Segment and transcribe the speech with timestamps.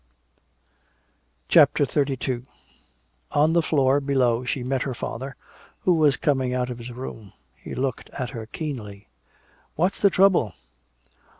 [1.47, 2.45] CHAPTER XXXII
[3.33, 5.35] On the floor below she met her father,
[5.81, 7.33] who was coming out of his room.
[7.55, 9.09] He looked at her keenly:
[9.75, 10.55] "What's the trouble?"